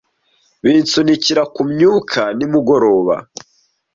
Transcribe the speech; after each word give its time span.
Binsunikira 0.63 1.41
kumyuka 1.55 2.21
nimugoroba. 2.37 3.15